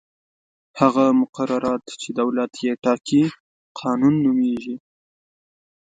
[0.79, 3.23] هغه مقررات چې دولت یې ټاکي
[3.79, 4.75] قانون نومیږي.